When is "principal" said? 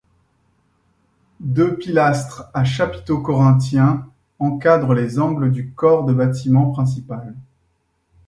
6.71-7.35